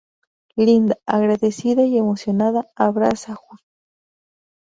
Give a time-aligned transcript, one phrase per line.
[0.55, 3.61] Linda, agradecida y emocionada, abraza a Gus.